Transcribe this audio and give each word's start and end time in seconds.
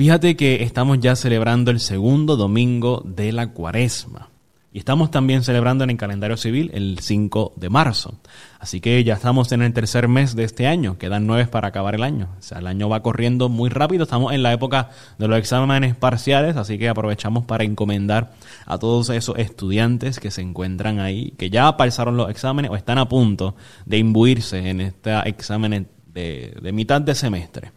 Fíjate 0.00 0.34
que 0.34 0.62
estamos 0.62 0.98
ya 1.00 1.14
celebrando 1.14 1.70
el 1.70 1.78
segundo 1.78 2.38
domingo 2.38 3.02
de 3.04 3.32
la 3.32 3.52
cuaresma. 3.52 4.30
Y 4.72 4.78
estamos 4.78 5.10
también 5.10 5.42
celebrando 5.42 5.84
en 5.84 5.90
el 5.90 5.98
calendario 5.98 6.38
civil 6.38 6.70
el 6.72 7.00
5 7.00 7.52
de 7.56 7.68
marzo. 7.68 8.18
Así 8.58 8.80
que 8.80 9.04
ya 9.04 9.12
estamos 9.12 9.52
en 9.52 9.60
el 9.60 9.74
tercer 9.74 10.08
mes 10.08 10.34
de 10.34 10.44
este 10.44 10.66
año. 10.66 10.96
Quedan 10.96 11.26
nueve 11.26 11.48
para 11.48 11.68
acabar 11.68 11.94
el 11.94 12.02
año. 12.02 12.30
O 12.38 12.40
sea, 12.40 12.60
el 12.60 12.66
año 12.66 12.88
va 12.88 13.02
corriendo 13.02 13.50
muy 13.50 13.68
rápido. 13.68 14.04
Estamos 14.04 14.32
en 14.32 14.42
la 14.42 14.54
época 14.54 14.88
de 15.18 15.28
los 15.28 15.38
exámenes 15.38 15.94
parciales. 15.94 16.56
Así 16.56 16.78
que 16.78 16.88
aprovechamos 16.88 17.44
para 17.44 17.64
encomendar 17.64 18.32
a 18.64 18.78
todos 18.78 19.10
esos 19.10 19.36
estudiantes 19.36 20.18
que 20.18 20.30
se 20.30 20.40
encuentran 20.40 20.98
ahí, 20.98 21.34
que 21.36 21.50
ya 21.50 21.76
pasaron 21.76 22.16
los 22.16 22.30
exámenes 22.30 22.70
o 22.70 22.76
están 22.76 22.96
a 22.96 23.06
punto 23.06 23.54
de 23.84 23.98
imbuirse 23.98 24.66
en 24.66 24.80
este 24.80 25.12
examen 25.28 25.88
de, 26.06 26.56
de 26.62 26.72
mitad 26.72 27.02
de 27.02 27.14
semestre. 27.14 27.72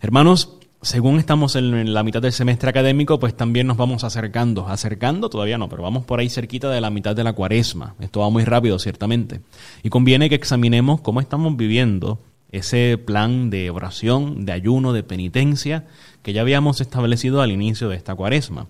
Hermanos, 0.00 0.56
según 0.86 1.18
estamos 1.18 1.56
en 1.56 1.92
la 1.92 2.04
mitad 2.04 2.22
del 2.22 2.32
semestre 2.32 2.70
académico, 2.70 3.18
pues 3.18 3.36
también 3.36 3.66
nos 3.66 3.76
vamos 3.76 4.04
acercando, 4.04 4.68
acercando 4.68 5.28
todavía 5.28 5.58
no, 5.58 5.68
pero 5.68 5.82
vamos 5.82 6.04
por 6.04 6.20
ahí 6.20 6.30
cerquita 6.30 6.70
de 6.70 6.80
la 6.80 6.90
mitad 6.90 7.16
de 7.16 7.24
la 7.24 7.32
cuaresma. 7.32 7.96
Esto 7.98 8.20
va 8.20 8.30
muy 8.30 8.44
rápido, 8.44 8.78
ciertamente. 8.78 9.40
Y 9.82 9.88
conviene 9.88 10.28
que 10.28 10.36
examinemos 10.36 11.00
cómo 11.00 11.20
estamos 11.20 11.56
viviendo 11.56 12.20
ese 12.52 12.98
plan 12.98 13.50
de 13.50 13.70
oración, 13.70 14.44
de 14.46 14.52
ayuno, 14.52 14.92
de 14.92 15.02
penitencia 15.02 15.86
que 16.22 16.32
ya 16.32 16.42
habíamos 16.42 16.80
establecido 16.80 17.42
al 17.42 17.50
inicio 17.50 17.88
de 17.88 17.96
esta 17.96 18.14
cuaresma. 18.14 18.68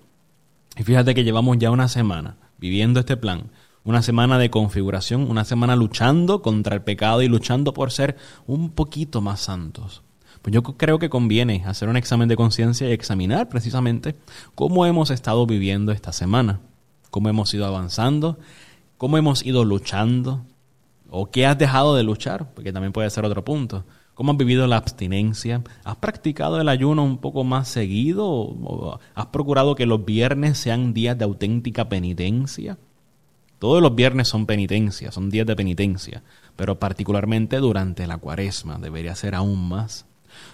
Y 0.75 0.81
fíjate 0.81 1.13
que 1.13 1.23
llevamos 1.23 1.59
ya 1.59 1.69
una 1.69 1.87
semana 1.87 2.37
viviendo 2.57 2.99
este 2.99 3.15
plan, 3.15 3.51
una 3.83 4.01
semana 4.01 4.39
de 4.39 4.49
configuración, 4.49 5.29
una 5.29 5.45
semana 5.45 5.75
luchando 5.75 6.41
contra 6.41 6.73
el 6.73 6.81
pecado 6.81 7.21
y 7.21 7.27
luchando 7.27 7.75
por 7.75 7.91
ser 7.91 8.17
un 8.47 8.71
poquito 8.71 9.21
más 9.21 9.39
santos. 9.39 10.01
Pues 10.41 10.53
yo 10.53 10.63
creo 10.63 10.99
que 10.99 11.09
conviene 11.09 11.63
hacer 11.65 11.89
un 11.89 11.97
examen 11.97 12.27
de 12.27 12.35
conciencia 12.35 12.89
y 12.89 12.93
examinar 12.93 13.49
precisamente 13.49 14.15
cómo 14.55 14.85
hemos 14.85 15.11
estado 15.11 15.45
viviendo 15.45 15.91
esta 15.91 16.11
semana, 16.13 16.59
cómo 17.09 17.29
hemos 17.29 17.53
ido 17.53 17.65
avanzando, 17.65 18.37
cómo 18.97 19.17
hemos 19.17 19.45
ido 19.45 19.65
luchando, 19.65 20.45
o 21.09 21.31
qué 21.31 21.45
has 21.45 21.57
dejado 21.57 21.95
de 21.95 22.03
luchar, 22.03 22.51
porque 22.53 22.73
también 22.73 22.93
puede 22.93 23.09
ser 23.09 23.25
otro 23.25 23.43
punto. 23.43 23.85
¿Cómo 24.13 24.31
has 24.31 24.37
vivido 24.37 24.65
la 24.65 24.77
abstinencia? 24.77 25.61
¿Has 25.83 25.97
practicado 25.97 26.59
el 26.59 26.69
ayuno 26.69 27.03
un 27.03 27.19
poco 27.19 27.43
más 27.43 27.67
seguido? 27.67 28.27
¿O 28.27 28.99
¿Has 29.13 29.27
procurado 29.27 29.75
que 29.75 29.85
los 29.85 30.03
viernes 30.05 30.57
sean 30.57 30.93
días 30.93 31.17
de 31.17 31.25
auténtica 31.25 31.87
penitencia? 31.87 32.79
Todos 33.59 33.81
los 33.81 33.93
viernes 33.93 34.27
son 34.27 34.47
penitencia, 34.47 35.11
son 35.11 35.29
días 35.29 35.45
de 35.45 35.55
penitencia, 35.55 36.23
pero 36.55 36.79
particularmente 36.79 37.57
durante 37.57 38.07
la 38.07 38.17
cuaresma 38.17 38.79
debería 38.79 39.15
ser 39.15 39.35
aún 39.35 39.69
más 39.69 40.06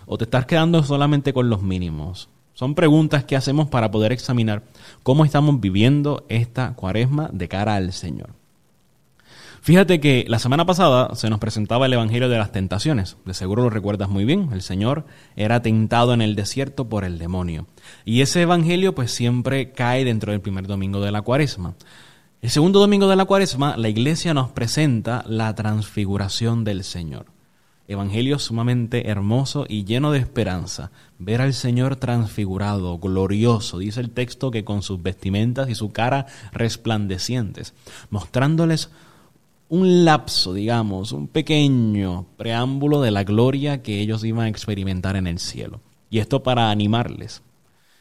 o 0.05 0.17
te 0.17 0.25
estás 0.25 0.45
quedando 0.45 0.83
solamente 0.83 1.33
con 1.33 1.49
los 1.49 1.61
mínimos? 1.61 2.29
Son 2.53 2.75
preguntas 2.75 3.23
que 3.23 3.35
hacemos 3.35 3.67
para 3.67 3.91
poder 3.91 4.11
examinar 4.11 4.63
cómo 5.01 5.25
estamos 5.25 5.59
viviendo 5.59 6.25
esta 6.29 6.73
cuaresma 6.75 7.29
de 7.33 7.47
cara 7.47 7.75
al 7.75 7.93
Señor. 7.93 8.29
Fíjate 9.63 10.01
que 10.01 10.25
la 10.27 10.39
semana 10.39 10.65
pasada 10.65 11.15
se 11.15 11.29
nos 11.29 11.39
presentaba 11.39 11.85
el 11.85 11.93
Evangelio 11.93 12.27
de 12.27 12.37
las 12.37 12.51
Tentaciones. 12.51 13.15
De 13.23 13.33
seguro 13.33 13.63
lo 13.63 13.69
recuerdas 13.69 14.09
muy 14.09 14.25
bien. 14.25 14.49
El 14.51 14.61
Señor 14.61 15.05
era 15.37 15.61
tentado 15.61 16.13
en 16.13 16.21
el 16.21 16.35
desierto 16.35 16.89
por 16.89 17.05
el 17.05 17.17
demonio. 17.17 17.65
Y 18.03 18.19
ese 18.19 18.41
Evangelio 18.41 18.93
pues 18.93 19.11
siempre 19.11 19.71
cae 19.71 20.03
dentro 20.03 20.33
del 20.33 20.41
primer 20.41 20.67
domingo 20.67 20.99
de 20.99 21.11
la 21.13 21.21
cuaresma. 21.21 21.75
El 22.41 22.49
segundo 22.49 22.81
domingo 22.81 23.07
de 23.07 23.15
la 23.15 23.23
cuaresma 23.23 23.77
la 23.77 23.87
iglesia 23.87 24.33
nos 24.33 24.51
presenta 24.51 25.23
la 25.27 25.55
transfiguración 25.55 26.65
del 26.65 26.83
Señor. 26.83 27.27
Evangelio 27.87 28.39
sumamente 28.39 29.09
hermoso 29.09 29.65
y 29.67 29.83
lleno 29.83 30.11
de 30.11 30.19
esperanza. 30.19 30.91
Ver 31.19 31.41
al 31.41 31.53
Señor 31.53 31.97
transfigurado, 31.97 32.97
glorioso, 32.97 33.79
dice 33.79 33.99
el 33.99 34.09
texto 34.09 34.51
que 34.51 34.63
con 34.63 34.81
sus 34.81 35.03
vestimentas 35.03 35.69
y 35.69 35.75
su 35.75 35.91
cara 35.91 36.25
resplandecientes, 36.53 37.73
mostrándoles 38.09 38.89
un 39.67 40.05
lapso, 40.05 40.53
digamos, 40.53 41.11
un 41.11 41.27
pequeño 41.27 42.25
preámbulo 42.37 43.01
de 43.01 43.11
la 43.11 43.23
gloria 43.23 43.81
que 43.81 43.99
ellos 43.99 44.23
iban 44.23 44.45
a 44.45 44.49
experimentar 44.49 45.15
en 45.15 45.27
el 45.27 45.39
cielo. 45.39 45.81
Y 46.09 46.19
esto 46.19 46.43
para 46.43 46.69
animarles, 46.69 47.41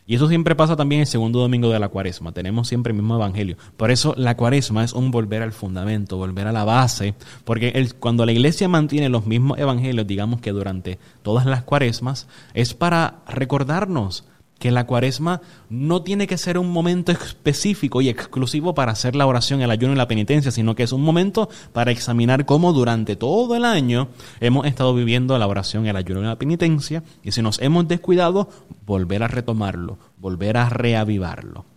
y 0.05 0.17
eso 0.17 0.29
siempre 0.29 0.57
pasa 0.57 0.75
también 0.75 1.03
el 1.03 1.07
segundo 1.07 1.39
domingo 1.39 1.71
de 1.71 1.79
la 1.79 1.89
cuaresma. 1.89 2.33
Tenemos 2.33 2.67
siempre 2.67 2.91
el 2.91 2.99
mismo 2.99 3.15
evangelio. 3.15 3.57
Por 3.77 3.93
eso 3.93 4.15
la 4.17 4.37
cuaresma 4.37 4.83
es 4.83 4.93
un 4.95 5.13
volver 5.13 5.43
al 5.43 5.53
fundamento, 5.53 6.17
volver 6.17 6.49
a 6.49 6.53
la 6.53 6.65
base. 6.65 7.15
Porque 7.45 7.89
cuando 8.01 8.27
la 8.27 8.33
iglesia 8.33 8.69
mantiene 8.69 9.09
los 9.09 9.27
mismos 9.27 9.59
evangelios, 9.59 10.07
digamos 10.07 10.41
que 10.41 10.51
durante 10.51 10.99
todas 11.23 11.47
las 11.47 11.63
cuaresmas, 11.63 12.27
es 12.53 12.75
para 12.75 13.23
recordarnos 13.29 14.25
que 14.63 14.71
la 14.71 14.87
cuaresma 14.87 15.41
no 15.71 16.03
tiene 16.03 16.29
que 16.29 16.39
ser 16.39 16.57
un 16.57 16.71
momento 16.71 17.11
específico 17.11 18.01
y 18.01 18.09
exclusivo 18.09 18.77
para 18.77 18.93
hacer 18.93 19.17
la 19.17 19.27
oración, 19.27 19.61
el 19.61 19.73
ayuno 19.73 19.95
y 19.95 19.97
la 19.97 20.07
penitencia, 20.07 20.53
sino 20.53 20.77
que 20.77 20.85
es 20.85 20.93
un 20.93 21.03
momento 21.03 21.49
para 21.73 21.91
examinar 21.91 22.47
cómo 22.47 22.73
durante 22.73 23.17
todo 23.17 23.57
el 23.57 23.65
año 23.65 24.07
hemos 24.39 24.65
estado 24.67 24.95
viviendo 24.95 25.37
la 25.37 25.49
oración, 25.49 25.89
el 25.89 25.97
ayuno 25.97 26.21
y 26.21 26.27
la 26.27 26.39
penitencia, 26.39 27.03
y 27.25 27.33
si 27.33 27.43
nos 27.43 27.61
hemos 27.61 27.89
descuidado, 27.89 28.51
volver 28.87 29.25
a 29.25 29.27
retomarlo, 29.27 29.99
volver 30.17 30.57
a 30.57 30.69
reavivarlo. 30.69 31.72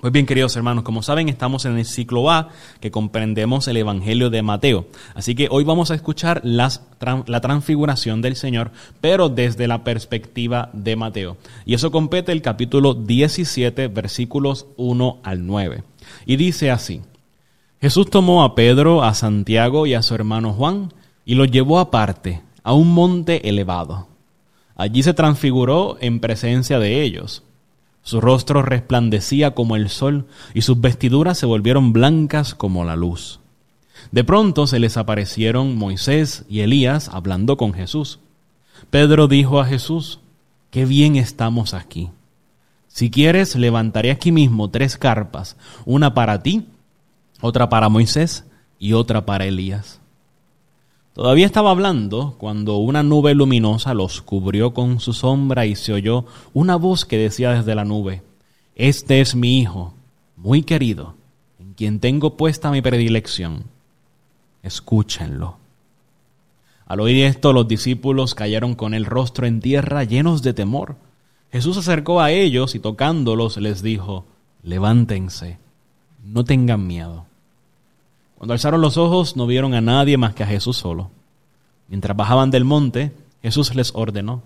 Pues 0.00 0.12
bien, 0.12 0.26
queridos 0.26 0.54
hermanos, 0.54 0.84
como 0.84 1.02
saben, 1.02 1.30
estamos 1.30 1.64
en 1.64 1.78
el 1.78 1.86
ciclo 1.86 2.30
A, 2.30 2.50
que 2.80 2.90
comprendemos 2.90 3.68
el 3.68 3.78
Evangelio 3.78 4.28
de 4.28 4.42
Mateo. 4.42 4.86
Así 5.14 5.34
que 5.34 5.48
hoy 5.50 5.64
vamos 5.64 5.90
a 5.90 5.94
escuchar 5.94 6.42
la 6.44 7.40
transfiguración 7.40 8.20
del 8.20 8.36
Señor, 8.36 8.70
pero 9.00 9.30
desde 9.30 9.66
la 9.66 9.82
perspectiva 9.82 10.68
de 10.74 10.96
Mateo. 10.96 11.38
Y 11.64 11.72
eso 11.72 11.90
compete 11.90 12.32
el 12.32 12.42
capítulo 12.42 12.92
17, 12.92 13.88
versículos 13.88 14.66
1 14.76 15.20
al 15.22 15.46
9. 15.46 15.84
Y 16.26 16.36
dice 16.36 16.70
así, 16.70 17.00
Jesús 17.80 18.10
tomó 18.10 18.44
a 18.44 18.54
Pedro, 18.54 19.02
a 19.02 19.14
Santiago 19.14 19.86
y 19.86 19.94
a 19.94 20.02
su 20.02 20.14
hermano 20.14 20.52
Juan, 20.52 20.92
y 21.24 21.34
los 21.34 21.50
llevó 21.50 21.78
aparte, 21.78 22.42
a 22.62 22.74
un 22.74 22.92
monte 22.92 23.48
elevado. 23.48 24.08
Allí 24.76 25.02
se 25.02 25.14
transfiguró 25.14 25.96
en 26.00 26.20
presencia 26.20 26.78
de 26.78 27.02
ellos 27.02 27.42
su 28.04 28.20
rostro 28.20 28.62
resplandecía 28.62 29.54
como 29.54 29.76
el 29.76 29.88
sol 29.88 30.26
y 30.52 30.60
sus 30.60 30.80
vestiduras 30.80 31.38
se 31.38 31.46
volvieron 31.46 31.94
blancas 31.94 32.54
como 32.54 32.84
la 32.84 32.96
luz. 32.96 33.40
De 34.12 34.24
pronto 34.24 34.66
se 34.66 34.78
les 34.78 34.98
aparecieron 34.98 35.76
Moisés 35.76 36.44
y 36.48 36.60
Elías 36.60 37.08
hablando 37.08 37.56
con 37.56 37.72
Jesús. 37.72 38.20
Pedro 38.90 39.26
dijo 39.26 39.58
a 39.58 39.64
Jesús, 39.64 40.20
Qué 40.70 40.84
bien 40.84 41.16
estamos 41.16 41.72
aquí. 41.72 42.10
Si 42.88 43.10
quieres, 43.10 43.56
levantaré 43.56 44.10
aquí 44.10 44.32
mismo 44.32 44.70
tres 44.70 44.98
carpas, 44.98 45.56
una 45.86 46.12
para 46.12 46.42
ti, 46.42 46.66
otra 47.40 47.68
para 47.68 47.88
Moisés 47.88 48.44
y 48.78 48.92
otra 48.92 49.24
para 49.24 49.46
Elías. 49.46 50.00
Todavía 51.14 51.46
estaba 51.46 51.70
hablando 51.70 52.34
cuando 52.38 52.78
una 52.78 53.04
nube 53.04 53.34
luminosa 53.36 53.94
los 53.94 54.20
cubrió 54.20 54.74
con 54.74 54.98
su 54.98 55.12
sombra 55.12 55.64
y 55.64 55.76
se 55.76 55.92
oyó 55.92 56.24
una 56.52 56.74
voz 56.74 57.04
que 57.04 57.16
decía 57.16 57.52
desde 57.52 57.76
la 57.76 57.84
nube, 57.84 58.22
Este 58.74 59.20
es 59.20 59.36
mi 59.36 59.60
Hijo, 59.60 59.94
muy 60.36 60.64
querido, 60.64 61.14
en 61.60 61.74
quien 61.74 62.00
tengo 62.00 62.36
puesta 62.36 62.72
mi 62.72 62.82
predilección. 62.82 63.62
Escúchenlo. 64.64 65.58
Al 66.84 66.98
oír 66.98 67.24
esto 67.24 67.52
los 67.52 67.68
discípulos 67.68 68.34
cayeron 68.34 68.74
con 68.74 68.92
el 68.92 69.04
rostro 69.04 69.46
en 69.46 69.60
tierra 69.60 70.02
llenos 70.02 70.42
de 70.42 70.52
temor. 70.52 70.96
Jesús 71.52 71.74
se 71.74 71.80
acercó 71.80 72.20
a 72.22 72.32
ellos 72.32 72.74
y 72.74 72.80
tocándolos 72.80 73.56
les 73.58 73.82
dijo, 73.82 74.24
Levántense, 74.64 75.58
no 76.24 76.42
tengan 76.42 76.84
miedo. 76.88 77.26
Cuando 78.36 78.52
alzaron 78.52 78.80
los 78.80 78.96
ojos 78.96 79.36
no 79.36 79.46
vieron 79.46 79.74
a 79.74 79.80
nadie 79.80 80.16
más 80.16 80.34
que 80.34 80.42
a 80.42 80.46
Jesús 80.46 80.76
solo. 80.76 81.10
Mientras 81.88 82.16
bajaban 82.16 82.50
del 82.50 82.64
monte, 82.64 83.12
Jesús 83.42 83.74
les 83.74 83.94
ordenó, 83.94 84.42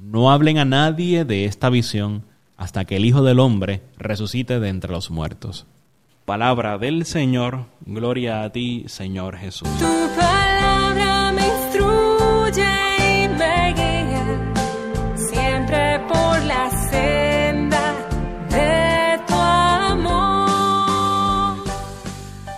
no 0.00 0.30
hablen 0.30 0.58
a 0.58 0.64
nadie 0.64 1.24
de 1.24 1.46
esta 1.46 1.70
visión 1.70 2.22
hasta 2.56 2.84
que 2.84 2.96
el 2.96 3.04
Hijo 3.04 3.22
del 3.22 3.40
Hombre 3.40 3.82
resucite 3.98 4.60
de 4.60 4.68
entre 4.68 4.92
los 4.92 5.10
muertos. 5.10 5.66
Palabra 6.24 6.78
del 6.78 7.06
Señor, 7.06 7.66
gloria 7.84 8.42
a 8.42 8.50
ti, 8.50 8.84
Señor 8.88 9.36
Jesús. 9.36 9.68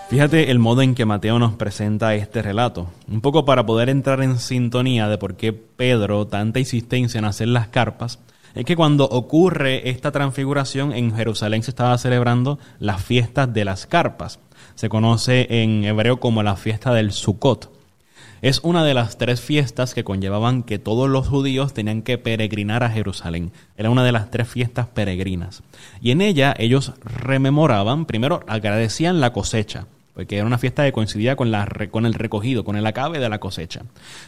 Fíjate 0.08 0.50
el 0.50 0.58
modo 0.58 0.80
en 0.80 0.94
que 0.94 1.04
Mateo 1.04 1.38
nos 1.38 1.52
presenta 1.52 2.14
este 2.14 2.40
relato, 2.40 2.86
un 3.08 3.20
poco 3.20 3.44
para 3.44 3.66
poder 3.66 3.90
entrar 3.90 4.22
en 4.22 4.38
sintonía 4.38 5.06
de 5.06 5.18
por 5.18 5.36
qué 5.36 5.52
Pedro 5.52 6.26
tanta 6.26 6.58
insistencia 6.58 7.18
en 7.18 7.26
hacer 7.26 7.48
las 7.48 7.68
carpas, 7.68 8.18
es 8.54 8.64
que 8.64 8.74
cuando 8.74 9.04
ocurre 9.04 9.90
esta 9.90 10.10
transfiguración 10.10 10.94
en 10.94 11.14
Jerusalén 11.14 11.62
se 11.62 11.72
estaba 11.72 11.98
celebrando 11.98 12.58
las 12.78 13.04
fiestas 13.04 13.52
de 13.52 13.66
las 13.66 13.86
carpas. 13.86 14.40
Se 14.76 14.88
conoce 14.88 15.46
en 15.50 15.84
hebreo 15.84 16.18
como 16.20 16.42
la 16.42 16.56
fiesta 16.56 16.94
del 16.94 17.12
Sukkot. 17.12 17.70
Es 18.40 18.60
una 18.62 18.84
de 18.84 18.94
las 18.94 19.18
tres 19.18 19.42
fiestas 19.42 19.92
que 19.92 20.04
conllevaban 20.04 20.62
que 20.62 20.78
todos 20.78 21.10
los 21.10 21.28
judíos 21.28 21.74
tenían 21.74 22.00
que 22.00 22.16
peregrinar 22.16 22.82
a 22.82 22.90
Jerusalén. 22.90 23.52
Era 23.76 23.90
una 23.90 24.04
de 24.04 24.12
las 24.12 24.30
tres 24.30 24.48
fiestas 24.48 24.86
peregrinas. 24.86 25.62
Y 26.00 26.12
en 26.12 26.22
ella 26.22 26.54
ellos 26.58 26.94
rememoraban, 27.04 28.06
primero 28.06 28.40
agradecían 28.46 29.20
la 29.20 29.34
cosecha 29.34 29.86
porque 30.18 30.34
era 30.34 30.46
una 30.46 30.58
fiesta 30.58 30.82
que 30.84 30.90
coincidía 30.90 31.36
con, 31.36 31.54
el 31.54 32.14
recogido, 32.14 32.64
con 32.64 32.74
el 32.74 32.84
acabe 32.88 33.20
de 33.20 33.28
la 33.28 33.38
cosecha. 33.38 33.82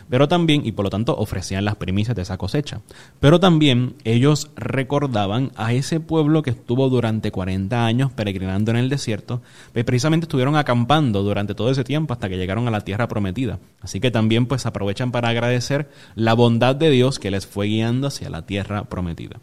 Pero 0.08 0.28
también, 0.28 0.64
y 0.64 0.70
por 0.70 0.84
lo 0.84 0.88
tanto 0.88 1.16
ofrecían 1.16 1.64
las 1.64 1.75
primicias 1.75 2.14
de 2.14 2.22
esa 2.22 2.38
cosecha. 2.38 2.81
Pero 3.19 3.40
también 3.40 3.96
ellos 4.04 4.52
recordaban 4.54 5.50
a 5.56 5.72
ese 5.72 5.98
pueblo 5.98 6.42
que 6.42 6.50
estuvo 6.50 6.88
durante 6.88 7.32
40 7.32 7.84
años 7.84 8.12
peregrinando 8.12 8.70
en 8.70 8.76
el 8.76 8.88
desierto, 8.88 9.42
que 9.75 9.82
precisamente 9.82 10.26
estuvieron 10.26 10.54
acampando 10.54 11.25
durante 11.25 11.56
todo 11.56 11.72
ese 11.72 11.82
tiempo 11.82 12.12
hasta 12.12 12.28
que 12.28 12.37
llegaron 12.37 12.69
a 12.69 12.70
la 12.70 12.82
tierra 12.82 13.08
prometida. 13.08 13.58
Así 13.81 13.98
que 13.98 14.12
también 14.12 14.46
pues 14.46 14.66
aprovechan 14.66 15.10
para 15.10 15.31
agradecer 15.31 15.90
la 16.14 16.34
bondad 16.34 16.76
de 16.76 16.90
Dios 16.90 17.19
que 17.19 17.32
les 17.32 17.48
fue 17.48 17.66
guiando 17.66 18.06
hacia 18.06 18.31
la 18.31 18.46
tierra 18.46 18.84
prometida. 18.84 19.40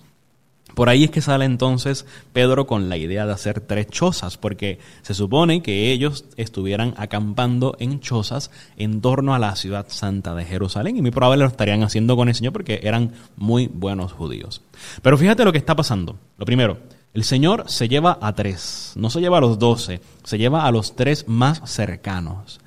Por 0.78 0.90
ahí 0.90 1.06
es 1.06 1.10
que 1.10 1.22
sale 1.22 1.46
entonces 1.46 2.06
Pedro 2.34 2.68
con 2.68 2.88
la 2.88 2.98
idea 2.98 3.26
de 3.26 3.34
hacer 3.34 3.62
tres 3.62 3.88
chozas, 3.88 4.38
porque 4.38 4.78
se 5.02 5.16
supone 5.16 5.64
que 5.64 5.92
ellos 5.92 6.26
estuvieran 6.36 6.94
acampando 6.98 7.76
en 7.80 8.00
chozas 8.00 8.52
en 8.78 9.02
torno 9.02 9.34
a 9.34 9.40
la 9.40 9.56
ciudad 9.56 9.88
santa 9.90 10.36
de 10.36 10.46
Jerusalén, 10.46 10.96
y 10.96 11.02
muy 11.02 11.10
probable 11.10 11.42
lo 11.42 11.50
estarían 11.50 11.82
haciendo 11.82 12.16
con 12.16 12.30
el 12.30 12.36
Señor 12.36 12.54
porque 12.54 12.82
eran 12.84 13.14
muy 13.38 13.66
buenos 13.66 14.14
judíos. 14.14 14.62
Pero 15.02 15.18
fíjate 15.18 15.46
lo 15.46 15.52
que 15.52 15.58
está 15.58 15.76
pasando. 15.76 16.16
Lo 16.38 16.46
primero, 16.46 16.78
el 17.16 17.24
Señor 17.24 17.64
se 17.66 17.90
lleva 17.90 18.20
a 18.22 18.36
tres, 18.36 18.92
no 18.96 19.10
se 19.10 19.20
lleva 19.20 19.40
a 19.40 19.42
los 19.42 19.58
doce, 19.58 20.00
se 20.24 20.38
lleva 20.38 20.68
a 20.68 20.72
los 20.72 20.96
tres 20.96 21.28
más 21.28 21.60
cercanos. 21.66 22.60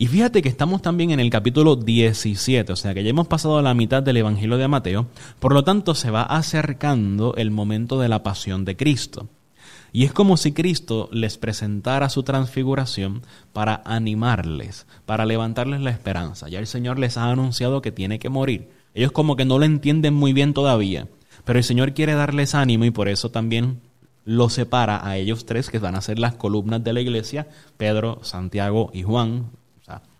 Y 0.00 0.06
fíjate 0.06 0.42
que 0.42 0.48
estamos 0.48 0.80
también 0.80 1.10
en 1.10 1.18
el 1.18 1.28
capítulo 1.28 1.74
17, 1.74 2.72
o 2.72 2.76
sea 2.76 2.94
que 2.94 3.02
ya 3.02 3.10
hemos 3.10 3.26
pasado 3.26 3.60
la 3.62 3.74
mitad 3.74 4.00
del 4.00 4.18
Evangelio 4.18 4.56
de 4.56 4.68
Mateo, 4.68 5.08
por 5.40 5.52
lo 5.52 5.64
tanto 5.64 5.96
se 5.96 6.12
va 6.12 6.22
acercando 6.22 7.34
el 7.34 7.50
momento 7.50 7.98
de 7.98 8.08
la 8.08 8.22
pasión 8.22 8.64
de 8.64 8.76
Cristo. 8.76 9.28
Y 9.92 10.04
es 10.04 10.12
como 10.12 10.36
si 10.36 10.52
Cristo 10.52 11.08
les 11.10 11.36
presentara 11.36 12.10
su 12.10 12.22
transfiguración 12.22 13.22
para 13.52 13.82
animarles, 13.84 14.86
para 15.04 15.26
levantarles 15.26 15.80
la 15.80 15.90
esperanza. 15.90 16.48
Ya 16.48 16.60
el 16.60 16.68
Señor 16.68 17.00
les 17.00 17.16
ha 17.16 17.32
anunciado 17.32 17.82
que 17.82 17.90
tiene 17.90 18.20
que 18.20 18.28
morir. 18.28 18.68
Ellos 18.94 19.10
como 19.10 19.34
que 19.34 19.44
no 19.44 19.58
lo 19.58 19.64
entienden 19.64 20.14
muy 20.14 20.32
bien 20.32 20.54
todavía, 20.54 21.08
pero 21.44 21.58
el 21.58 21.64
Señor 21.64 21.92
quiere 21.92 22.14
darles 22.14 22.54
ánimo 22.54 22.84
y 22.84 22.92
por 22.92 23.08
eso 23.08 23.32
también 23.32 23.80
lo 24.24 24.48
separa 24.48 25.04
a 25.04 25.16
ellos 25.16 25.44
tres 25.44 25.70
que 25.70 25.80
van 25.80 25.96
a 25.96 26.02
ser 26.02 26.20
las 26.20 26.34
columnas 26.34 26.84
de 26.84 26.92
la 26.92 27.00
iglesia, 27.00 27.48
Pedro, 27.76 28.20
Santiago 28.22 28.90
y 28.94 29.02
Juan, 29.02 29.50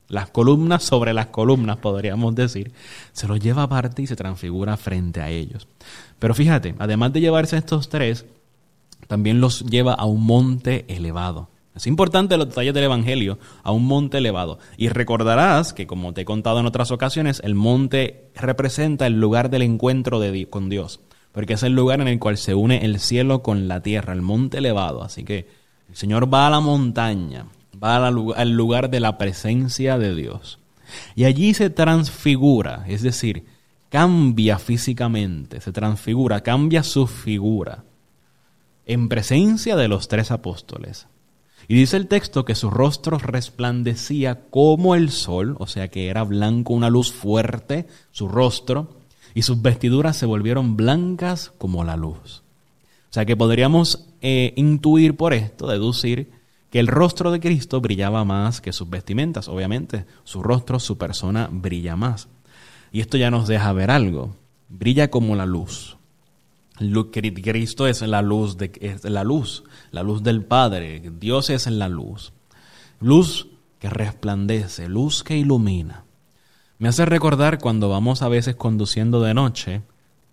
las 0.08 0.30
columnas 0.30 0.82
sobre 0.82 1.12
las 1.12 1.26
columnas, 1.26 1.76
podríamos 1.76 2.34
decir, 2.34 2.72
se 3.12 3.28
los 3.28 3.40
lleva 3.40 3.64
aparte 3.64 4.02
y 4.02 4.06
se 4.06 4.16
transfigura 4.16 4.76
frente 4.76 5.20
a 5.20 5.28
ellos. 5.28 5.68
Pero 6.18 6.34
fíjate, 6.34 6.74
además 6.78 7.12
de 7.12 7.20
llevarse 7.20 7.56
a 7.56 7.58
estos 7.58 7.88
tres, 7.88 8.26
también 9.06 9.40
los 9.40 9.64
lleva 9.64 9.94
a 9.94 10.06
un 10.06 10.24
monte 10.24 10.84
elevado. 10.88 11.48
Es 11.74 11.86
importante 11.86 12.36
los 12.36 12.48
detalles 12.48 12.74
del 12.74 12.84
Evangelio, 12.84 13.38
a 13.62 13.70
un 13.70 13.86
monte 13.86 14.18
elevado. 14.18 14.58
Y 14.76 14.88
recordarás 14.88 15.72
que, 15.72 15.86
como 15.86 16.12
te 16.12 16.22
he 16.22 16.24
contado 16.24 16.58
en 16.58 16.66
otras 16.66 16.90
ocasiones, 16.90 17.40
el 17.44 17.54
monte 17.54 18.30
representa 18.34 19.06
el 19.06 19.20
lugar 19.20 19.48
del 19.48 19.62
encuentro 19.62 20.18
de, 20.18 20.48
con 20.50 20.68
Dios, 20.68 21.00
porque 21.30 21.52
es 21.52 21.62
el 21.62 21.74
lugar 21.74 22.00
en 22.00 22.08
el 22.08 22.18
cual 22.18 22.36
se 22.36 22.54
une 22.54 22.84
el 22.84 22.98
cielo 22.98 23.44
con 23.44 23.68
la 23.68 23.80
tierra, 23.80 24.12
el 24.12 24.22
monte 24.22 24.58
elevado. 24.58 25.04
Así 25.04 25.22
que 25.22 25.46
el 25.88 25.94
Señor 25.94 26.32
va 26.32 26.48
a 26.48 26.50
la 26.50 26.58
montaña, 26.58 27.46
va 27.82 28.06
al 28.06 28.50
lugar 28.52 28.90
de 28.90 29.00
la 29.00 29.18
presencia 29.18 29.98
de 29.98 30.14
Dios. 30.14 30.58
Y 31.14 31.24
allí 31.24 31.54
se 31.54 31.70
transfigura, 31.70 32.84
es 32.88 33.02
decir, 33.02 33.46
cambia 33.90 34.58
físicamente, 34.58 35.60
se 35.60 35.72
transfigura, 35.72 36.42
cambia 36.42 36.82
su 36.82 37.06
figura 37.06 37.84
en 38.86 39.08
presencia 39.08 39.76
de 39.76 39.88
los 39.88 40.08
tres 40.08 40.30
apóstoles. 40.30 41.06
Y 41.68 41.74
dice 41.74 41.98
el 41.98 42.08
texto 42.08 42.46
que 42.46 42.54
su 42.54 42.70
rostro 42.70 43.18
resplandecía 43.18 44.46
como 44.48 44.94
el 44.94 45.10
sol, 45.10 45.56
o 45.58 45.66
sea 45.66 45.88
que 45.88 46.08
era 46.08 46.24
blanco, 46.24 46.72
una 46.72 46.88
luz 46.88 47.12
fuerte, 47.12 47.86
su 48.10 48.28
rostro, 48.28 48.96
y 49.34 49.42
sus 49.42 49.60
vestiduras 49.60 50.16
se 50.16 50.24
volvieron 50.24 50.76
blancas 50.76 51.52
como 51.58 51.84
la 51.84 51.96
luz. 51.96 52.42
O 53.10 53.12
sea 53.12 53.26
que 53.26 53.36
podríamos 53.36 54.08
eh, 54.22 54.54
intuir 54.56 55.16
por 55.16 55.34
esto, 55.34 55.66
deducir, 55.66 56.30
que 56.70 56.80
el 56.80 56.86
rostro 56.86 57.30
de 57.30 57.40
Cristo 57.40 57.80
brillaba 57.80 58.24
más 58.24 58.60
que 58.60 58.72
sus 58.72 58.88
vestimentas. 58.88 59.48
Obviamente, 59.48 60.06
su 60.24 60.42
rostro, 60.42 60.78
su 60.78 60.98
persona 60.98 61.48
brilla 61.50 61.96
más. 61.96 62.28
Y 62.92 63.00
esto 63.00 63.16
ya 63.16 63.30
nos 63.30 63.48
deja 63.48 63.72
ver 63.72 63.90
algo. 63.90 64.36
Brilla 64.68 65.10
como 65.10 65.34
la 65.36 65.46
luz. 65.46 65.96
Cristo 67.42 67.86
es 67.86 68.02
la 68.02 68.22
luz, 68.22 68.56
de, 68.56 68.70
es 68.80 69.04
la 69.04 69.24
luz, 69.24 69.64
la 69.90 70.02
luz 70.02 70.22
del 70.22 70.44
Padre. 70.44 71.02
Dios 71.18 71.50
es 71.50 71.66
la 71.66 71.88
luz. 71.88 72.32
Luz 73.00 73.48
que 73.78 73.88
resplandece, 73.88 74.88
luz 74.88 75.24
que 75.24 75.36
ilumina. 75.36 76.04
Me 76.78 76.88
hace 76.88 77.04
recordar 77.04 77.58
cuando 77.58 77.88
vamos 77.88 78.22
a 78.22 78.28
veces 78.28 78.54
conduciendo 78.54 79.20
de 79.22 79.34
noche 79.34 79.82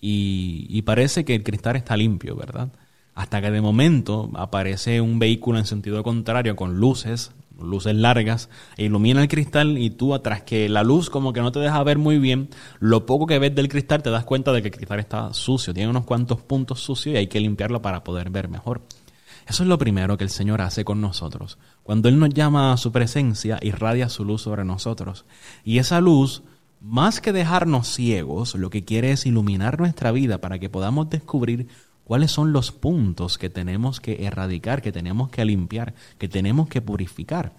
y, 0.01 0.67
y 0.69 0.83
parece 0.83 1.25
que 1.25 1.35
el 1.35 1.43
cristal 1.43 1.75
está 1.75 1.97
limpio, 1.97 2.35
¿verdad? 2.35 2.69
Hasta 3.15 3.41
que 3.41 3.49
de 3.49 3.61
momento 3.61 4.29
aparece 4.35 5.01
un 5.01 5.17
vehículo 5.17 5.57
en 5.57 5.65
sentido 5.65 6.03
contrario 6.03 6.55
con 6.55 6.79
luces, 6.79 7.31
luces 7.57 7.95
largas, 7.95 8.49
e 8.77 8.85
ilumina 8.85 9.21
el 9.21 9.29
cristal 9.29 9.77
y 9.77 9.89
tú, 9.89 10.13
atrás 10.13 10.43
que 10.43 10.67
la 10.67 10.83
luz 10.83 11.09
como 11.09 11.31
que 11.31 11.41
no 11.41 11.53
te 11.53 11.59
deja 11.59 11.81
ver 11.83 11.97
muy 11.97 12.19
bien, 12.19 12.49
lo 12.79 13.05
poco 13.05 13.25
que 13.25 13.39
ves 13.39 13.55
del 13.55 13.69
cristal 13.69 14.03
te 14.03 14.09
das 14.09 14.25
cuenta 14.25 14.51
de 14.51 14.61
que 14.61 14.67
el 14.67 14.75
cristal 14.75 14.99
está 14.99 15.33
sucio, 15.33 15.73
tiene 15.73 15.89
unos 15.89 16.03
cuantos 16.03 16.41
puntos 16.41 16.81
sucios 16.81 17.15
y 17.15 17.17
hay 17.17 17.27
que 17.27 17.39
limpiarlo 17.39 17.81
para 17.81 18.03
poder 18.03 18.29
ver 18.29 18.49
mejor. 18.49 18.81
Eso 19.47 19.63
es 19.63 19.69
lo 19.69 19.77
primero 19.77 20.17
que 20.17 20.23
el 20.23 20.29
Señor 20.29 20.61
hace 20.61 20.83
con 20.83 20.99
nosotros. 20.99 21.57
Cuando 21.83 22.09
Él 22.09 22.19
nos 22.19 22.29
llama 22.29 22.73
a 22.73 22.77
su 22.77 22.91
presencia, 22.91 23.59
irradia 23.61 24.09
su 24.09 24.25
luz 24.25 24.41
sobre 24.41 24.65
nosotros. 24.65 25.25
Y 25.63 25.77
esa 25.77 26.01
luz, 26.01 26.41
más 26.81 27.21
que 27.21 27.31
dejarnos 27.31 27.87
ciegos, 27.87 28.55
lo 28.55 28.71
que 28.71 28.83
quiere 28.83 29.11
es 29.11 29.27
iluminar 29.27 29.79
nuestra 29.79 30.11
vida 30.11 30.41
para 30.41 30.57
que 30.57 30.69
podamos 30.69 31.11
descubrir 31.11 31.67
cuáles 32.05 32.31
son 32.31 32.53
los 32.53 32.71
puntos 32.71 33.37
que 33.37 33.49
tenemos 33.49 33.99
que 33.99 34.25
erradicar, 34.25 34.81
que 34.81 34.93
tenemos 34.93 35.29
que 35.29 35.43
limpiar, 35.43 35.93
que 36.17 36.29
tenemos 36.29 36.69
que 36.69 36.81
purificar. 36.81 37.51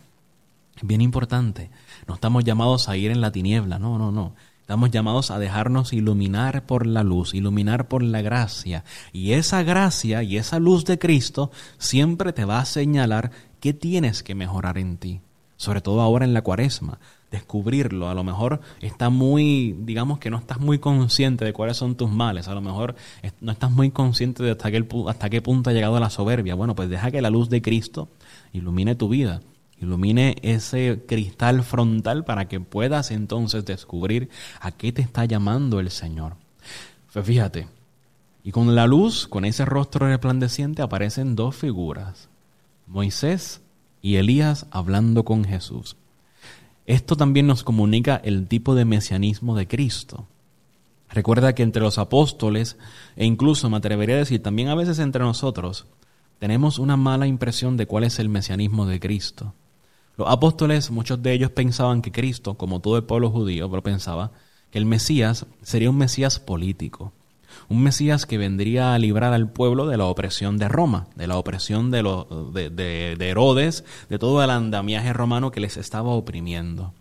Es 0.76 0.86
bien 0.86 1.02
importante. 1.02 1.70
No 2.06 2.14
estamos 2.14 2.44
llamados 2.44 2.88
a 2.88 2.96
ir 2.96 3.10
en 3.10 3.20
la 3.20 3.32
tiniebla, 3.32 3.78
no, 3.78 3.98
no, 3.98 4.10
no. 4.10 4.34
Estamos 4.60 4.90
llamados 4.90 5.30
a 5.30 5.38
dejarnos 5.38 5.92
iluminar 5.92 6.66
por 6.66 6.86
la 6.86 7.04
luz, 7.04 7.34
iluminar 7.34 7.86
por 7.86 8.02
la 8.02 8.20
gracia. 8.20 8.82
Y 9.12 9.32
esa 9.32 9.62
gracia 9.62 10.24
y 10.24 10.38
esa 10.38 10.58
luz 10.58 10.84
de 10.84 10.98
Cristo 10.98 11.52
siempre 11.78 12.32
te 12.32 12.44
va 12.44 12.58
a 12.58 12.64
señalar 12.64 13.30
qué 13.60 13.74
tienes 13.74 14.24
que 14.24 14.34
mejorar 14.34 14.78
en 14.78 14.96
ti. 14.96 15.20
Sobre 15.56 15.80
todo 15.80 16.00
ahora 16.00 16.24
en 16.24 16.34
la 16.34 16.42
cuaresma 16.42 16.98
descubrirlo. 17.30 18.08
A 18.08 18.14
lo 18.14 18.24
mejor 18.24 18.60
está 18.80 19.10
muy, 19.10 19.76
digamos 19.80 20.18
que 20.18 20.30
no 20.30 20.38
estás 20.38 20.60
muy 20.60 20.78
consciente 20.78 21.44
de 21.44 21.52
cuáles 21.52 21.76
son 21.76 21.96
tus 21.96 22.10
males. 22.10 22.48
A 22.48 22.54
lo 22.54 22.60
mejor 22.60 22.94
no 23.40 23.52
estás 23.52 23.70
muy 23.70 23.90
consciente 23.90 24.42
de 24.42 24.52
hasta 24.52 24.70
qué, 24.70 24.86
hasta 25.08 25.30
qué 25.30 25.42
punto 25.42 25.70
ha 25.70 25.72
llegado 25.72 25.98
la 26.00 26.10
soberbia. 26.10 26.54
Bueno, 26.54 26.74
pues 26.74 26.88
deja 26.88 27.10
que 27.10 27.22
la 27.22 27.30
luz 27.30 27.50
de 27.50 27.62
Cristo 27.62 28.08
ilumine 28.52 28.94
tu 28.94 29.08
vida. 29.08 29.40
Ilumine 29.78 30.36
ese 30.40 31.04
cristal 31.06 31.62
frontal 31.62 32.24
para 32.24 32.48
que 32.48 32.60
puedas 32.60 33.10
entonces 33.10 33.64
descubrir 33.64 34.30
a 34.60 34.72
qué 34.72 34.92
te 34.92 35.02
está 35.02 35.26
llamando 35.26 35.80
el 35.80 35.90
Señor. 35.90 36.36
Pues 37.12 37.26
fíjate, 37.26 37.68
y 38.42 38.52
con 38.52 38.74
la 38.74 38.86
luz, 38.86 39.26
con 39.26 39.44
ese 39.44 39.64
rostro 39.64 40.06
resplandeciente, 40.06 40.80
aparecen 40.80 41.34
dos 41.34 41.56
figuras, 41.56 42.28
Moisés 42.86 43.60
y 44.00 44.16
Elías 44.16 44.66
hablando 44.70 45.24
con 45.24 45.44
Jesús. 45.44 45.96
Esto 46.86 47.16
también 47.16 47.48
nos 47.48 47.64
comunica 47.64 48.16
el 48.16 48.46
tipo 48.46 48.74
de 48.76 48.84
mesianismo 48.84 49.56
de 49.56 49.66
Cristo. 49.66 50.26
Recuerda 51.10 51.54
que 51.54 51.64
entre 51.64 51.82
los 51.82 51.98
apóstoles, 51.98 52.76
e 53.16 53.24
incluso 53.24 53.68
me 53.68 53.76
atrevería 53.76 54.16
a 54.16 54.18
decir 54.18 54.42
también 54.42 54.68
a 54.68 54.74
veces 54.74 55.00
entre 55.00 55.22
nosotros, 55.22 55.86
tenemos 56.38 56.78
una 56.78 56.96
mala 56.96 57.26
impresión 57.26 57.76
de 57.76 57.86
cuál 57.86 58.04
es 58.04 58.18
el 58.18 58.28
mesianismo 58.28 58.86
de 58.86 59.00
Cristo. 59.00 59.54
Los 60.16 60.28
apóstoles, 60.30 60.90
muchos 60.90 61.22
de 61.22 61.32
ellos 61.32 61.50
pensaban 61.50 62.02
que 62.02 62.12
Cristo, 62.12 62.54
como 62.54 62.80
todo 62.80 62.96
el 62.96 63.04
pueblo 63.04 63.30
judío, 63.30 63.68
pero 63.68 63.82
pensaba 63.82 64.30
que 64.70 64.78
el 64.78 64.86
Mesías 64.86 65.46
sería 65.62 65.90
un 65.90 65.98
Mesías 65.98 66.38
político. 66.38 67.12
Un 67.68 67.82
Mesías 67.82 68.26
que 68.26 68.38
vendría 68.38 68.94
a 68.94 68.98
librar 68.98 69.32
al 69.32 69.50
pueblo 69.50 69.86
de 69.86 69.96
la 69.96 70.06
opresión 70.06 70.58
de 70.58 70.68
Roma, 70.68 71.08
de 71.16 71.26
la 71.26 71.36
opresión 71.36 71.90
de, 71.90 72.02
de, 72.52 73.16
de 73.16 73.28
Herodes, 73.28 73.84
de 74.08 74.18
todo 74.18 74.42
el 74.42 74.50
andamiaje 74.50 75.12
romano 75.12 75.50
que 75.50 75.60
les 75.60 75.76
estaba 75.76 76.10
oprimiendo. 76.10 76.92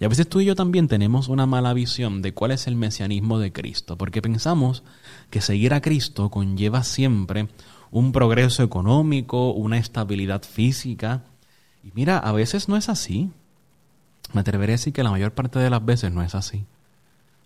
Y 0.00 0.04
a 0.04 0.08
veces 0.08 0.28
tú 0.28 0.40
y 0.40 0.44
yo 0.44 0.56
también 0.56 0.88
tenemos 0.88 1.28
una 1.28 1.46
mala 1.46 1.72
visión 1.72 2.20
de 2.20 2.34
cuál 2.34 2.50
es 2.50 2.66
el 2.66 2.76
mesianismo 2.76 3.38
de 3.38 3.52
Cristo, 3.52 3.96
porque 3.96 4.22
pensamos 4.22 4.82
que 5.30 5.40
seguir 5.40 5.72
a 5.74 5.80
Cristo 5.80 6.30
conlleva 6.30 6.82
siempre 6.82 7.48
un 7.90 8.10
progreso 8.10 8.64
económico, 8.64 9.52
una 9.52 9.78
estabilidad 9.78 10.42
física. 10.42 11.22
Y 11.84 11.92
mira, 11.94 12.18
a 12.18 12.32
veces 12.32 12.68
no 12.68 12.76
es 12.76 12.88
así. 12.88 13.30
Me 14.32 14.40
atreveré 14.40 14.72
a 14.72 14.74
decir 14.76 14.92
que 14.92 15.04
la 15.04 15.12
mayor 15.12 15.32
parte 15.32 15.60
de 15.60 15.70
las 15.70 15.84
veces 15.84 16.12
no 16.12 16.22
es 16.22 16.34
así. 16.34 16.64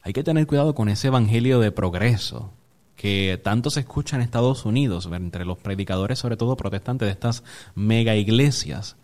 Hay 0.09 0.15
que 0.15 0.25
tener 0.25 0.47
cuidado 0.47 0.75
con 0.75 0.89
ese 0.89 1.09
evangelio 1.09 1.61
de 1.61 1.71
progreso 1.71 2.51
que 2.97 3.39
tanto 3.45 3.69
se 3.69 3.81
escucha 3.81 4.17
en 4.17 4.23
Estados 4.23 4.65
Unidos, 4.65 5.07
entre 5.13 5.45
los 5.45 5.59
predicadores, 5.59 6.19
sobre 6.19 6.39
todo 6.39 6.57
protestantes 6.57 7.05
de 7.05 7.13
estas 7.13 7.45
mega 7.75 8.17
iglesias. 8.17 8.97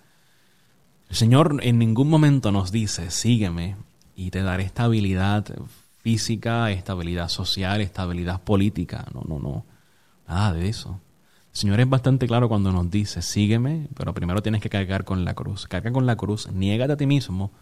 El 1.11 1.16
Señor 1.16 1.61
en 1.62 1.78
ningún 1.78 2.08
momento 2.08 2.52
nos 2.52 2.73
dice, 2.73 3.11
sígueme 3.11 3.76
y 4.16 4.30
te 4.30 4.42
daré 4.42 4.62
estabilidad 4.62 5.44
física, 5.99 6.70
estabilidad 6.70 7.28
social, 7.28 7.82
estabilidad 7.82 8.40
política. 8.40 9.04
No, 9.12 9.25
no, 9.28 9.38
no. 9.38 9.66
Nada 10.26 10.54
de 10.54 10.70
eso. 10.70 11.02
El 11.52 11.58
Señor 11.58 11.80
es 11.80 11.88
bastante 11.90 12.26
claro 12.26 12.49
cuando 12.49 12.73
nos 12.73 12.90
dice, 12.90 13.20
sígueme, 13.20 13.88
pero 13.94 14.14
primero 14.14 14.40
tienes 14.40 14.62
que 14.62 14.70
cargar 14.70 15.04
con 15.04 15.26
la 15.26 15.34
cruz. 15.34 15.68
Carga 15.68 15.92
con 15.92 16.06
la 16.06 16.16
cruz, 16.16 16.50
niégate 16.50 16.94
a 16.94 16.96
ti 16.96 17.04
mismo 17.04 17.52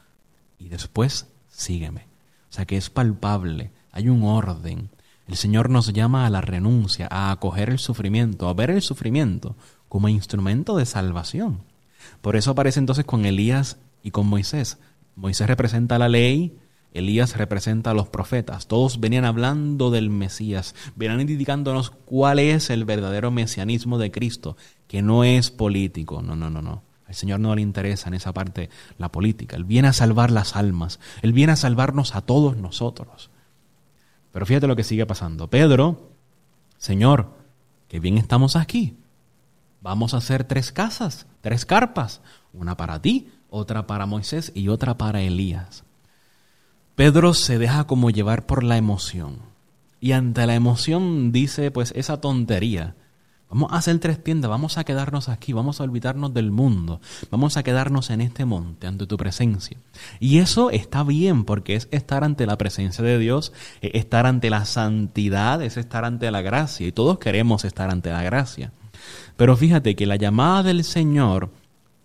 y 0.61 0.69
después 0.69 1.27
sígueme. 1.49 2.12
O 2.53 2.55
sea 2.55 2.67
que 2.67 2.77
es 2.77 2.91
palpable, 2.91 3.71
hay 3.93 4.11
un 4.11 4.25
orden. 4.25 4.91
El 5.27 5.37
Señor 5.37 5.71
nos 5.71 5.95
llama 5.95 6.27
a 6.27 6.31
la 6.31 6.43
renuncia, 6.43 7.09
a 7.11 7.31
acoger 7.31 7.71
el 7.71 7.79
sufrimiento, 7.79 8.47
a 8.47 8.53
ver 8.53 8.71
el 8.71 8.83
sufrimiento 8.83 9.57
como 9.89 10.11
instrumento 10.11 10.77
de 10.77 10.85
salvación. 10.85 11.63
Por 12.21 12.37
eso 12.37 12.51
aparece 12.51 12.79
entonces 12.79 13.07
con 13.07 13.25
Elías 13.25 13.79
y 14.03 14.11
con 14.11 14.27
Moisés. 14.27 14.77
Moisés 15.17 15.47
representa 15.47 15.99
la 15.99 16.11
ley, 16.11 16.59
Elías 16.93 17.39
representa 17.39 17.93
a 17.93 17.95
los 17.95 18.09
profetas. 18.09 18.67
Todos 18.67 19.01
venían 19.01 19.25
hablando 19.25 19.91
del 19.91 20.11
Mesías, 20.11 20.75
venían 20.95 21.23
indicándonos 21.23 21.91
cuál 22.05 22.39
es 22.39 22.69
el 22.69 22.85
verdadero 22.85 23.31
mesianismo 23.31 23.97
de 23.97 24.11
Cristo, 24.11 24.59
que 24.89 25.01
no 25.01 25.25
es 25.25 25.51
político. 25.51 26.21
No, 26.21 26.37
no, 26.37 26.51
no, 26.51 26.61
no. 26.61 26.83
Al 27.13 27.17
Señor 27.17 27.41
no 27.41 27.55
le 27.55 27.61
interesa 27.61 28.09
en 28.09 28.15
esa 28.15 28.33
parte 28.33 28.71
la 28.97 29.13
política. 29.13 29.55
Él 29.55 29.65
viene 29.65 29.89
a 29.89 29.93
salvar 29.93 30.31
las 30.31 30.57
almas. 30.57 30.99
Él 31.21 31.35
viene 31.35 31.53
a 31.53 31.57
salvarnos 31.57 32.17
a 32.17 32.23
todos 32.23 32.57
nosotros. 32.57 33.29
Pero 34.33 34.47
fíjate 34.47 34.67
lo 34.67 34.77
que 34.77 34.83
sigue 34.83 35.05
pasando. 35.05 35.51
Pedro, 35.51 36.09
Señor, 36.79 37.29
que 37.87 38.01
bien 38.01 38.17
estamos 38.17 38.57
aquí. 38.57 38.97
Vamos 39.83 40.15
a 40.15 40.17
hacer 40.17 40.45
tres 40.45 40.73
casas, 40.73 41.27
tres 41.43 41.67
carpas. 41.67 42.23
Una 42.55 42.79
para 42.79 43.03
ti, 43.03 43.31
otra 43.51 43.87
para 43.87 44.07
Moisés 44.07 44.51
y 44.55 44.69
otra 44.69 44.97
para 44.97 45.21
Elías. 45.21 45.85
Pedro 46.95 47.35
se 47.35 47.59
deja 47.59 47.85
como 47.85 48.09
llevar 48.09 48.47
por 48.47 48.65
la 48.65 48.79
emoción. 48.79 49.37
Y 50.01 50.13
ante 50.13 50.47
la 50.47 50.55
emoción 50.55 51.31
dice 51.31 51.71
pues 51.71 51.93
esa 51.95 52.23
tontería. 52.23 52.97
Vamos 53.53 53.71
a 53.71 53.77
hacer 53.77 53.99
tres 53.99 54.25
tiendas, 54.25 54.49
vamos 54.49 54.79
a 54.79 54.85
quedarnos 54.85 55.29
aquí, 55.29 55.53
vamos 55.53 55.79
a 55.79 55.85
olvidarnos 55.85 56.33
del 56.33 56.51
mundo, 56.51 57.03
vamos 57.31 57.59
a 57.59 57.63
quedarnos 57.63 58.09
en 58.09 58.23
este 58.23 58.47
monte 58.47 58.87
ante 58.87 59.07
tu 59.07 59.19
presencia. 59.19 59.77
Y 60.21 60.39
eso 60.39 60.71
está 60.71 61.03
bien 61.03 61.45
porque 61.45 61.77
es 61.77 61.87
estar 61.91 62.25
ante 62.25 62.47
la 62.47 62.57
presencia 62.57 63.05
de 63.05 63.19
Dios, 63.19 63.53
es 63.83 63.91
estar 63.93 64.25
ante 64.25 64.49
la 64.49 64.65
santidad, 64.65 65.61
es 65.61 65.77
estar 65.77 66.07
ante 66.07 66.31
la 66.31 66.41
gracia 66.41 66.87
y 66.87 66.93
todos 66.93 67.19
queremos 67.19 67.67
estar 67.67 67.91
ante 67.91 68.11
la 68.11 68.23
gracia. 68.23 68.73
Pero 69.37 69.55
fíjate 69.55 69.97
que 69.97 70.07
la 70.07 70.17
llamada 70.17 70.63
del 70.63 70.83
Señor 70.83 71.51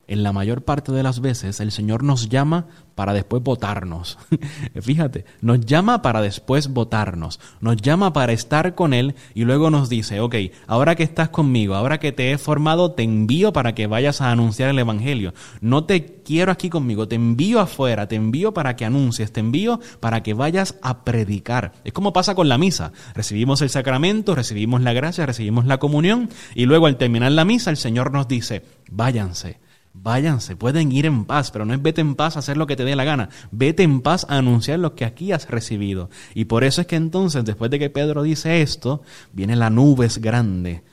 en 0.08 0.24
la 0.24 0.34
mayor 0.34 0.64
parte 0.64 0.92
de 0.92 1.04
las 1.04 1.20
veces 1.20 1.60
el 1.60 1.72
Señor 1.72 2.04
nos 2.04 2.30
llama 2.30 2.68
para 2.96 3.14
después 3.14 3.44
votarnos. 3.44 4.18
Fíjate, 4.82 5.26
nos 5.42 5.60
llama 5.66 6.02
para 6.02 6.22
después 6.22 6.70
votarnos, 6.70 7.40
nos 7.62 7.78
llama 7.78 8.12
para 8.12 8.34
estar 8.34 8.74
con 8.74 8.94
Él 8.94 9.14
y 9.36 9.44
luego 9.44 9.70
nos 9.70 9.88
dice, 9.88 10.20
ok, 10.20 10.36
ahora 10.66 10.96
que 10.96 11.04
estás 11.04 11.30
conmigo, 11.30 11.76
ahora 11.76 12.00
que 12.00 12.12
te 12.12 12.32
he 12.32 12.38
formado, 12.40 12.94
te 12.94 13.04
envío 13.04 13.54
para 13.54 13.76
que 13.76 13.86
vayas 13.86 14.22
a 14.22 14.32
anunciar 14.32 14.70
el 14.70 14.80
Evangelio. 14.80 15.34
No 15.62 15.84
te 15.84 16.22
quiero 16.24 16.52
aquí 16.52 16.70
conmigo, 16.70 17.08
te 17.08 17.16
envío 17.16 17.60
afuera, 17.60 18.08
te 18.08 18.16
envío 18.16 18.54
para 18.54 18.76
que 18.76 18.86
anuncies, 18.86 19.32
te 19.32 19.42
envío 19.42 19.80
para 20.00 20.24
que 20.24 20.34
vayas 20.34 20.76
a 20.82 21.04
predicar. 21.04 21.74
Es 21.84 21.94
como 21.94 22.14
pasa 22.14 22.34
con 22.34 22.50
la 22.50 22.58
misa. 22.58 22.94
Recibimos 23.14 23.62
el 23.62 23.70
sacramento, 23.70 24.34
recibimos 24.34 24.82
la 24.82 24.94
gracia, 24.94 25.26
recibimos 25.26 25.66
la 25.66 25.78
comunión 25.78 26.30
y 26.56 26.66
luego 26.66 26.88
al 26.88 26.98
terminar 26.98 27.32
la 27.34 27.46
misa 27.46 27.70
el 27.70 27.78
Señor 27.78 28.12
nos 28.12 28.28
dice, 28.28 28.64
váyanse 28.90 29.67
Váyanse, 30.04 30.56
pueden 30.56 30.92
ir 30.92 31.06
en 31.06 31.26
paz, 31.26 31.52
pero 31.52 31.66
no 31.66 31.74
es 31.74 31.82
vete 31.82 32.02
en 32.02 32.16
paz 32.16 32.36
a 32.36 32.40
hacer 32.40 32.58
lo 32.58 32.68
que 32.68 32.76
te 32.76 32.84
dé 32.84 32.96
la 32.96 33.04
gana. 33.04 33.30
Vete 33.52 33.84
en 33.84 34.02
paz 34.02 34.26
a 34.30 34.38
anunciar 34.38 34.80
lo 34.80 34.96
que 34.96 35.06
aquí 35.06 35.32
has 35.32 35.50
recibido. 35.50 36.10
Y 36.34 36.46
por 36.46 36.64
eso 36.64 36.82
es 36.82 36.88
que 36.88 36.96
entonces, 36.96 37.44
después 37.44 37.72
de 37.72 37.80
que 37.80 37.90
Pedro 37.90 38.24
dice 38.24 38.62
esto, 38.62 39.02
viene 39.34 39.56
la 39.56 39.70
nube 39.70 40.06
es 40.06 40.20
grande, 40.20 40.84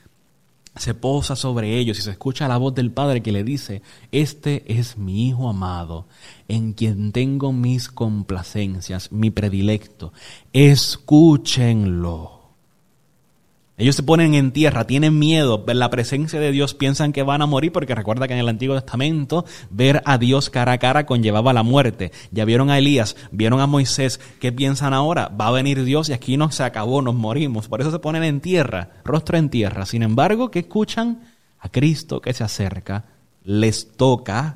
se 0.75 0.93
posa 0.93 1.35
sobre 1.35 1.77
ellos 1.77 1.97
y 1.99 2.01
se 2.01 2.11
escucha 2.11 2.47
la 2.47 2.57
voz 2.57 2.75
del 2.75 2.91
Padre 2.91 3.21
que 3.21 3.31
le 3.31 3.43
dice, 3.43 3.81
este 4.11 4.63
es 4.67 4.97
mi 4.97 5.29
Hijo 5.29 5.49
amado, 5.49 6.07
en 6.47 6.73
quien 6.73 7.11
tengo 7.11 7.53
mis 7.53 7.89
complacencias, 7.89 9.11
mi 9.11 9.31
predilecto. 9.31 10.11
Escúchenlo. 10.51 12.34
Ellos 13.77 13.97
se 13.97 14.03
ponen 14.03 14.35
en 14.35 14.53
tierra, 14.53 14.87
tienen 14.87 15.19
miedo, 15.19 15.65
ver 15.65 15.75
la 15.75 15.89
presencia 15.89 16.39
de 16.39 16.51
Dios, 16.51 16.73
piensan 16.73 17.11
que 17.11 17.23
van 17.23 17.41
a 17.41 17.45
morir 17.45 17.73
porque 17.73 17.93
recuerda 17.93 18.25
que 18.25 18.33
en 18.33 18.39
el 18.39 18.47
Antiguo 18.47 18.75
Testamento 18.75 19.43
ver 19.69 20.01
a 20.05 20.17
Dios 20.17 20.49
cara 20.49 20.71
a 20.71 20.77
cara 20.77 21.05
conllevaba 21.05 21.51
la 21.51 21.61
muerte. 21.61 22.13
Ya 22.31 22.45
vieron 22.45 22.69
a 22.69 22.77
Elías, 22.77 23.17
vieron 23.31 23.59
a 23.59 23.67
Moisés, 23.67 24.21
¿qué 24.39 24.53
piensan 24.53 24.93
ahora? 24.93 25.27
Va 25.27 25.47
a 25.47 25.51
venir 25.51 25.83
Dios 25.83 26.07
y 26.07 26.13
aquí 26.13 26.37
no 26.37 26.51
se 26.51 26.63
acabó, 26.63 27.01
nos 27.01 27.15
morimos. 27.15 27.67
Por 27.67 27.81
eso 27.81 27.91
se 27.91 27.99
ponen 27.99 28.23
en 28.23 28.39
tierra, 28.39 28.91
rostro 29.03 29.37
en 29.37 29.49
tierra. 29.49 29.85
Sin 29.85 30.03
embargo, 30.03 30.51
¿qué 30.51 30.59
escuchan? 30.59 31.23
A 31.59 31.67
Cristo 31.67 32.21
que 32.21 32.33
se 32.33 32.45
acerca, 32.45 33.05
les 33.43 33.91
toca 33.97 34.55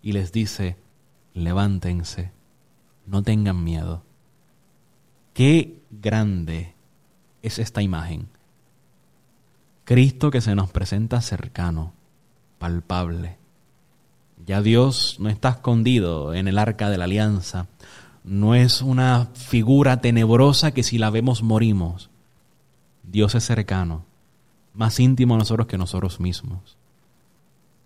y 0.00 0.12
les 0.12 0.30
dice, 0.30 0.76
levántense, 1.34 2.30
no 3.04 3.24
tengan 3.24 3.64
miedo. 3.64 4.04
Qué 5.34 5.80
grande 5.90 6.77
es 7.42 7.58
esta 7.58 7.82
imagen. 7.82 8.28
Cristo 9.84 10.30
que 10.30 10.40
se 10.40 10.54
nos 10.54 10.70
presenta 10.70 11.20
cercano, 11.20 11.94
palpable. 12.58 13.38
Ya 14.46 14.60
Dios 14.60 15.16
no 15.18 15.28
está 15.28 15.50
escondido 15.50 16.34
en 16.34 16.48
el 16.48 16.58
arca 16.58 16.90
de 16.90 16.98
la 16.98 17.04
alianza, 17.04 17.66
no 18.24 18.54
es 18.54 18.82
una 18.82 19.26
figura 19.32 20.00
tenebrosa 20.00 20.72
que 20.72 20.82
si 20.82 20.98
la 20.98 21.10
vemos 21.10 21.42
morimos. 21.42 22.10
Dios 23.02 23.34
es 23.34 23.44
cercano, 23.44 24.04
más 24.74 25.00
íntimo 25.00 25.34
a 25.34 25.38
nosotros 25.38 25.66
que 25.66 25.78
nosotros 25.78 26.20
mismos. 26.20 26.76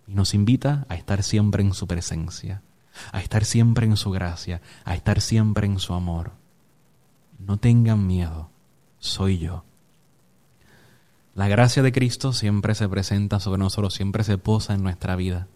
Y 0.05 0.15
nos 0.15 0.33
invita 0.33 0.85
a 0.89 0.95
estar 0.95 1.23
siempre 1.23 1.63
en 1.63 1.73
su 1.73 1.87
presencia, 1.87 2.61
a 3.13 3.21
estar 3.21 3.45
siempre 3.45 3.85
en 3.85 3.95
su 3.95 4.11
gracia, 4.11 4.61
a 4.83 4.95
estar 4.95 5.21
siempre 5.21 5.65
en 5.65 5.79
su 5.79 5.93
amor. 5.93 6.33
No 7.39 7.57
tengan 7.57 8.05
miedo 8.05 8.49
soy 9.03 9.37
yo. 9.37 9.65
La 11.35 11.49
gracia 11.49 11.83
de 11.83 11.91
Cristo 11.91 12.31
siempre 12.31 12.73
se 12.73 12.87
presenta 12.87 13.41
sobre 13.41 13.59
nosotros, 13.59 13.93
siempre 13.93 14.23
se 14.23 14.37
posa 14.37 14.73
en 14.73 14.81
nuestra 14.81 15.17
vida. 15.17 15.47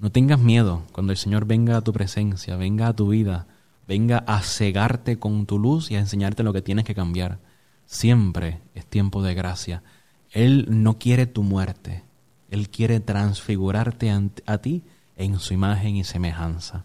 No 0.00 0.10
tengas 0.10 0.40
miedo 0.40 0.82
cuando 0.90 1.12
el 1.12 1.16
Señor 1.16 1.44
venga 1.46 1.76
a 1.76 1.82
tu 1.82 1.92
presencia, 1.92 2.56
venga 2.56 2.88
a 2.88 2.92
tu 2.92 3.08
vida, 3.08 3.46
venga 3.86 4.18
a 4.26 4.40
cegarte 4.40 5.18
con 5.20 5.46
tu 5.46 5.60
luz 5.60 5.92
y 5.92 5.96
a 5.96 6.00
enseñarte 6.00 6.42
lo 6.42 6.52
que 6.52 6.60
tienes 6.60 6.84
que 6.84 6.94
cambiar. 6.94 7.38
Siempre 7.86 8.62
es 8.74 8.84
tiempo 8.84 9.22
de 9.22 9.34
gracia. 9.34 9.84
Él 10.32 10.66
no 10.68 10.98
quiere 10.98 11.26
tu 11.26 11.44
muerte, 11.44 12.02
Él 12.50 12.68
quiere 12.68 12.98
transfigurarte 12.98 14.10
a 14.46 14.58
ti 14.58 14.82
en 15.16 15.38
su 15.38 15.54
imagen 15.54 15.94
y 15.94 16.02
semejanza. 16.02 16.84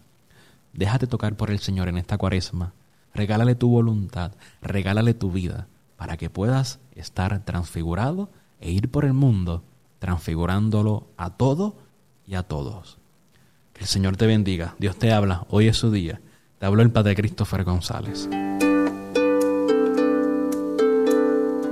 Déjate 0.72 1.08
tocar 1.08 1.36
por 1.36 1.50
el 1.50 1.58
Señor 1.58 1.88
en 1.88 1.98
esta 1.98 2.18
cuaresma 2.18 2.72
Regálale 3.14 3.54
tu 3.54 3.68
voluntad, 3.68 4.32
regálale 4.62 5.14
tu 5.14 5.30
vida, 5.30 5.68
para 5.96 6.16
que 6.16 6.30
puedas 6.30 6.80
estar 6.94 7.44
transfigurado 7.44 8.30
e 8.60 8.70
ir 8.70 8.90
por 8.90 9.04
el 9.04 9.12
mundo 9.12 9.64
transfigurándolo 9.98 11.06
a 11.16 11.30
todo 11.30 11.76
y 12.26 12.34
a 12.34 12.42
todos. 12.42 12.98
Que 13.72 13.82
el 13.82 13.86
Señor 13.86 14.16
te 14.16 14.26
bendiga. 14.26 14.74
Dios 14.78 14.96
te 14.96 15.12
habla. 15.12 15.46
Hoy 15.50 15.68
es 15.68 15.76
su 15.76 15.90
día. 15.90 16.20
Te 16.58 16.66
habló 16.66 16.82
el 16.82 16.90
Padre 16.90 17.14
Christopher 17.14 17.64
González. 17.64 18.28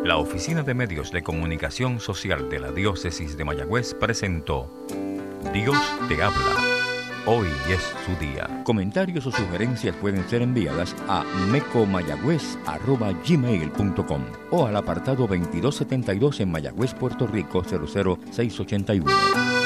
La 0.04 0.16
Oficina 0.16 0.62
de 0.62 0.72
Medios 0.74 1.10
de 1.10 1.22
Comunicación 1.22 2.00
Social 2.00 2.48
de 2.48 2.60
la 2.60 2.72
Diócesis 2.72 3.36
de 3.36 3.44
Mayagüez 3.44 3.94
presentó 3.94 4.70
Dios 5.52 5.76
te 6.08 6.22
habla 6.22 6.67
Hoy 7.30 7.48
es 7.68 7.82
su 8.06 8.16
día. 8.24 8.48
Comentarios 8.64 9.26
o 9.26 9.30
sugerencias 9.30 9.94
pueden 9.96 10.26
ser 10.30 10.40
enviadas 10.40 10.96
a 11.08 11.24
mecomayagüez.gmail.com 11.52 14.22
o 14.50 14.66
al 14.66 14.74
apartado 14.74 15.26
2272 15.26 16.40
en 16.40 16.50
Mayagüez, 16.50 16.94
Puerto 16.94 17.26
Rico 17.26 17.62
00681. 17.62 19.57